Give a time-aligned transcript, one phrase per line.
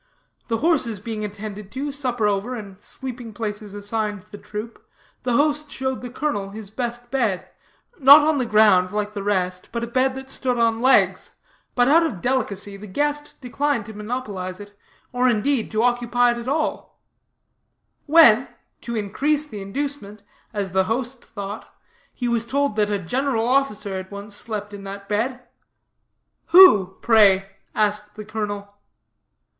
[0.47, 4.83] The horses being attended to, supper over, and sleeping places assigned the troop,
[5.21, 7.47] the host showed the colonel his best bed,
[7.99, 11.35] not on the ground like the rest, but a bed that stood on legs.
[11.75, 14.75] But out of delicacy, the guest declined to monopolize it,
[15.13, 16.99] or, indeed, to occupy it at all;
[18.07, 18.47] when,
[18.81, 21.71] to increase the inducement, as the host thought,
[22.11, 25.41] he was told that a general officer had once slept in that bed.
[26.47, 28.77] "Who, pray?" asked the colonel.